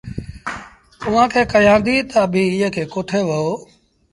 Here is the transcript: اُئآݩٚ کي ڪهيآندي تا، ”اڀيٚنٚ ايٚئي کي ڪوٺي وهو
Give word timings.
اُئآݩٚ 1.05 1.31
کي 1.33 1.41
ڪهيآندي 1.51 1.95
تا، 2.09 2.17
”اڀيٚنٚ 2.25 2.51
ايٚئي 2.55 2.69
کي 2.75 2.83
ڪوٺي 2.93 3.19
وهو 3.29 3.53